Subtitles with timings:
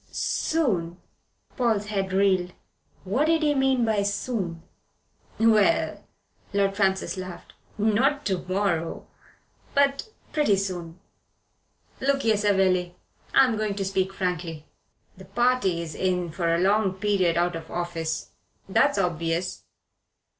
[0.11, 0.97] "Soon?"
[1.55, 2.53] Paul's head reeled.
[3.03, 4.63] What did he mean by soon?
[5.37, 6.03] "Well,"
[6.53, 9.05] Lord Francis laughed, "not to morrow.
[9.75, 10.99] But pretty soon.
[11.99, 12.95] Look here, Savelli.
[13.35, 14.65] I'm going to speak frankly.
[15.17, 18.31] The party's in for a long period out of office.
[18.67, 19.65] That's obvious.